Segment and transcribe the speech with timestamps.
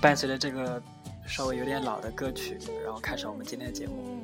[0.00, 0.82] 伴随着这个
[1.26, 4.18] 稍微有点老的歌曲，然后开始我们今天的节目。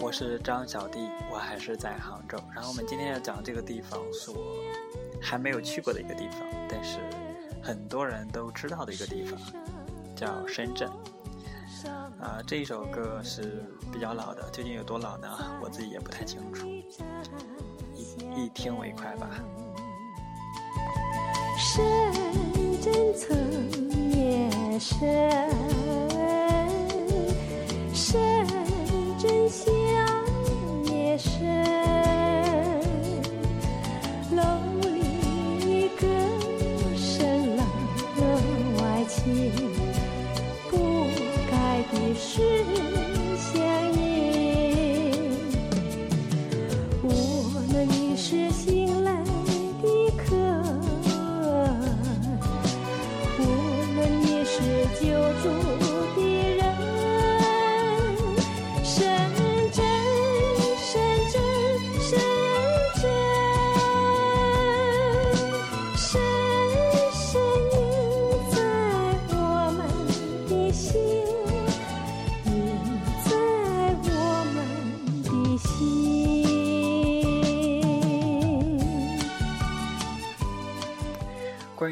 [0.00, 0.98] 我是张小弟，
[1.30, 2.38] 我还是在杭州。
[2.54, 4.56] 然后我们今天要讲的这个地方是我
[5.20, 6.98] 还没有去过的一个地方，但是
[7.62, 9.38] 很多人都知道的一个地方，
[10.14, 10.88] 叫深圳。
[12.18, 15.28] 啊，这一首歌是比较老的，究竟有多老呢？
[15.62, 16.66] 我自己也不太清楚。
[17.94, 19.28] 一一听为快吧。
[21.58, 21.84] 深
[22.80, 23.95] 圳曾
[24.78, 26.25] 深。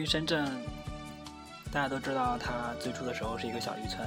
[0.04, 0.44] 于深圳，
[1.72, 4.06] 大家都知道，它最初的时候是一个小渔村，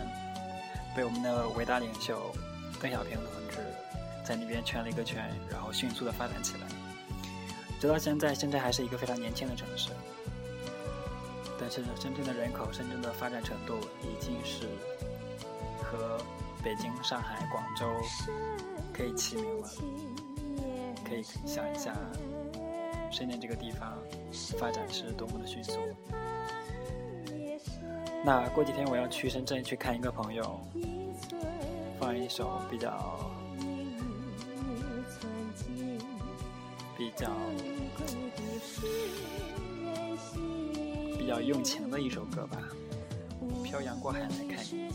[0.95, 2.31] 被我们的伟大领袖
[2.79, 3.57] 邓小平同志
[4.23, 6.67] 在那边圈了一个圈，然后迅速的发展起来。
[7.79, 9.89] 直到现在，深圳还是一个非常年轻的城市，
[11.59, 14.67] 但是深圳的人口、深圳的发展程度已经是
[15.81, 16.19] 和
[16.63, 17.91] 北京、上海、广州
[18.93, 19.69] 可以齐名了。
[21.03, 21.91] 可以想一下。
[23.17, 23.97] 深圳这个地方
[24.59, 25.71] 发展是多么的迅速。
[28.23, 30.61] 那过几天我要去深圳去看一个朋友，
[31.99, 33.31] 放一首比较
[36.95, 37.31] 比较
[41.17, 42.61] 比较用情的一首歌吧，
[43.63, 44.91] 《漂洋过海来看你》。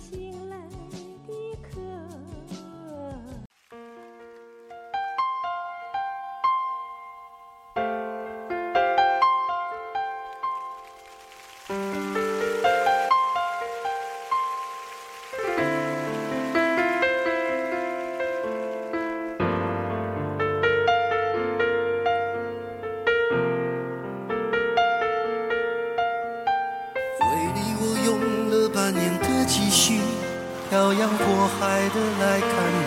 [31.88, 32.86] 的来看你，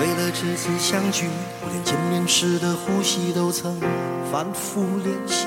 [0.00, 1.28] 为了这次相聚，
[1.62, 3.80] 我连见面时的呼吸都曾
[4.30, 5.46] 反复练习。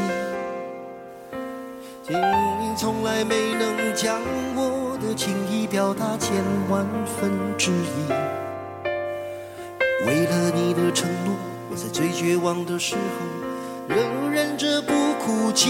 [2.08, 4.20] 你从来没能将
[4.56, 8.10] 我的情意表达千万分之一。
[10.06, 11.36] 为了你的承诺，
[11.70, 13.02] 我在最绝望的时候
[13.88, 15.70] 仍忍着不哭泣。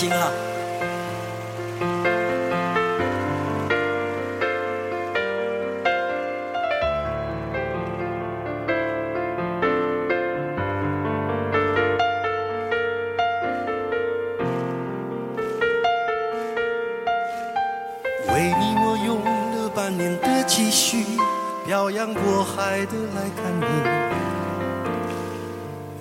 [0.00, 0.30] 行哈。
[18.32, 21.04] 为你，我用了半年的积蓄，
[21.66, 24.09] 漂洋过海的来看你。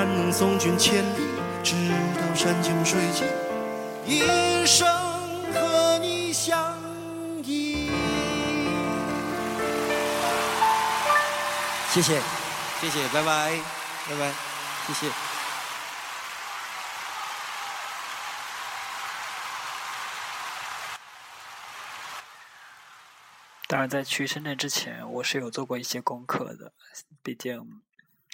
[0.00, 1.28] 多盼能送君千里，
[1.62, 1.74] 直
[2.18, 3.28] 到山穷水尽，
[4.06, 4.88] 一生
[5.52, 6.74] 和你相
[7.44, 7.90] 依。
[11.92, 12.18] 谢谢，
[12.80, 13.60] 谢谢，拜拜，
[14.08, 14.32] 拜拜，
[14.86, 15.12] 谢谢。
[23.66, 26.72] 当然，在去深圳之前，我是有做过一些功课的，
[27.22, 27.82] 毕竟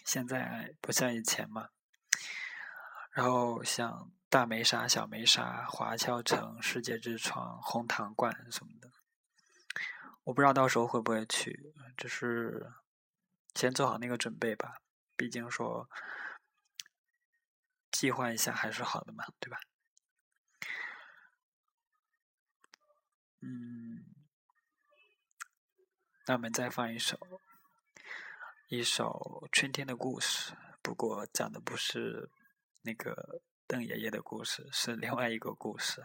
[0.06, 1.68] 现在不像以前嘛。
[3.10, 8.90] 然后像大梅沙、小梅沙、华侨城、世界之窗、红糖罐什么的，
[10.24, 12.72] 我不知道到时候会不会去，只是
[13.54, 14.76] 先做好那个准备吧。
[15.16, 15.88] 毕竟说
[17.90, 19.58] 计划一下还是好的嘛，对吧？
[23.40, 24.14] 嗯。
[26.26, 27.16] 那我们再放一首，
[28.68, 30.52] 一首春天的故事。
[30.82, 32.28] 不过讲的不是
[32.82, 36.02] 那个邓爷爷的故事，是另外一个故事。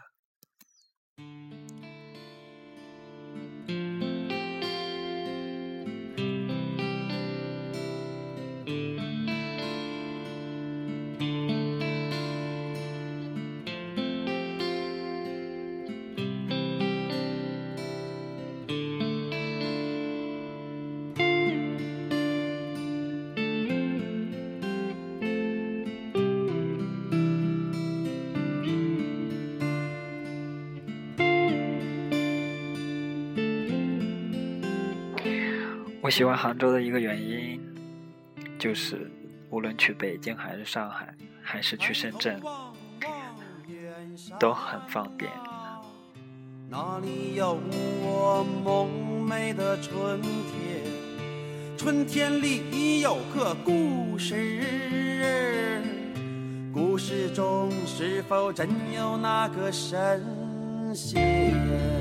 [36.02, 37.60] 我喜欢杭州的一个原因，
[38.58, 39.08] 就是
[39.50, 42.42] 无论去北京还是上海，还是去深圳，
[44.36, 45.30] 都很方便。
[46.68, 47.56] 那里有
[48.02, 48.90] 我梦
[49.30, 50.82] 寐的春天？
[51.78, 55.80] 春天里有个故事，
[56.74, 60.20] 故事中是否真有那个神
[60.92, 61.91] 仙？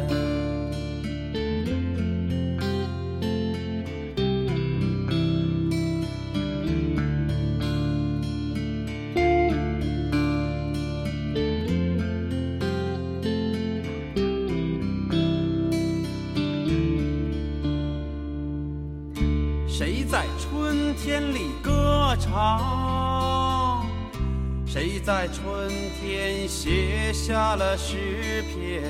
[25.14, 28.82] 在春天写下了诗篇？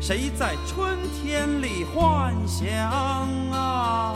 [0.00, 2.70] 谁在春天里幻想
[3.50, 4.14] 啊？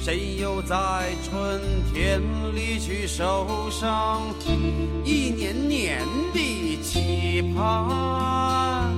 [0.00, 1.60] 谁又在春
[1.92, 2.22] 天
[2.54, 4.22] 里去受伤？
[5.04, 8.90] 一年年的期盼，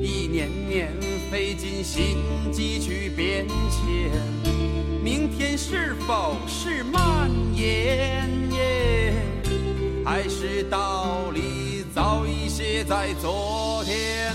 [0.00, 0.90] 一年年
[1.30, 2.16] 费尽心
[2.50, 4.10] 机去变迁。
[5.04, 8.26] 明天是否是蔓延？
[10.64, 14.32] 道理早已写在昨天？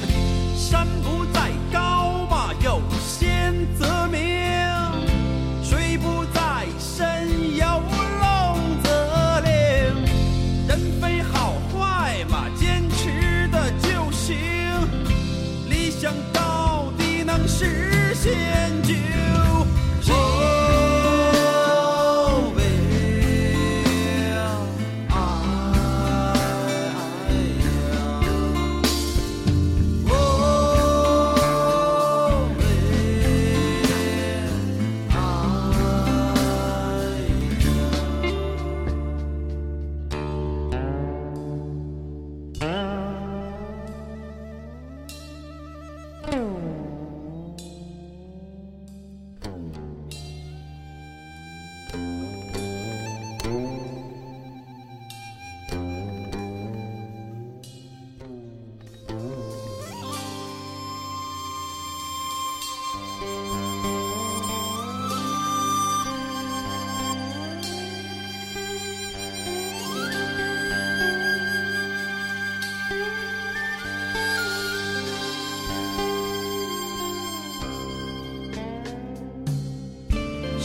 [0.55, 4.21] 山不在高嘛，有仙则名；
[5.63, 7.65] 水不在深，有
[8.19, 9.51] 龙则灵。
[10.67, 14.35] 人非好坏嘛，坚持的就行。
[15.69, 17.91] 理想到底能实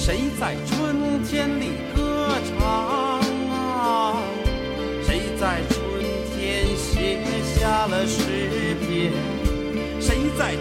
[0.03, 4.17] 谁在春天里歌唱啊？
[5.05, 5.79] 谁在春
[6.33, 9.13] 天写下了诗篇？
[10.01, 10.57] 谁在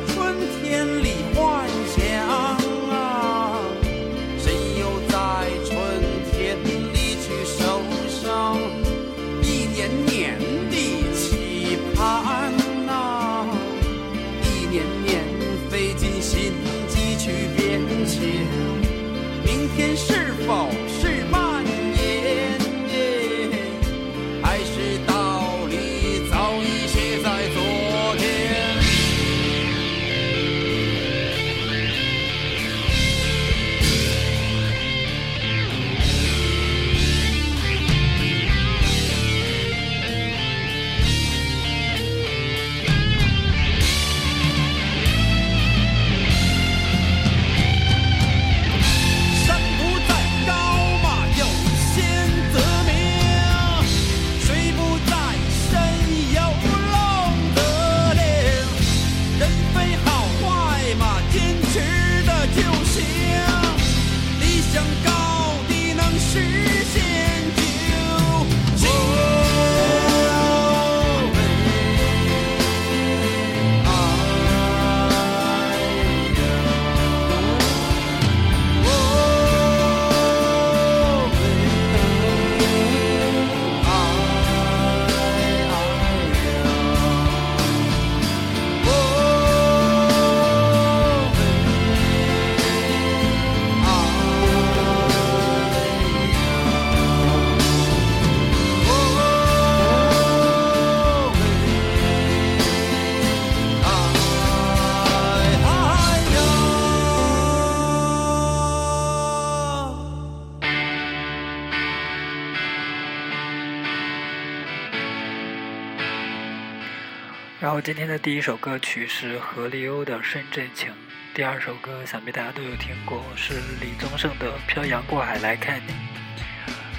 [117.69, 120.89] 然后今天的第一首歌曲是何立鸥的《深圳情》，
[121.35, 125.91] 第二首歌想必大家都有听过，是李宗盛的《漂洋过海来看你》。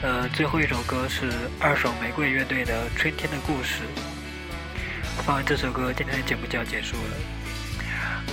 [0.01, 3.83] 呃，最后一首歌是二手玫瑰乐队的《春天的故事》。
[5.27, 7.17] 放完这首歌，今天的节目就要结束了。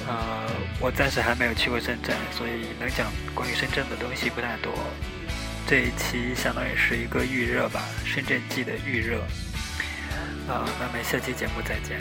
[0.08, 0.48] 呃，
[0.80, 4.72] 我暂时还没有去过深圳，所以能讲关于深圳的东西不太多。
[5.66, 9.24] 这一期相当于是一个预热吧，深圳季的预热。
[10.48, 12.00] 好，那么下期节目再见。